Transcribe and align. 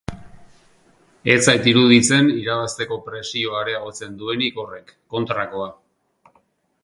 Ez 1.33 1.41
zait 1.51 1.67
iruditzen 1.71 2.31
irabazteko 2.37 2.97
presioa 3.09 3.61
areagotzen 3.65 4.15
duenik 4.23 4.59
horrek, 4.63 4.95
kontrakoa. 5.17 5.71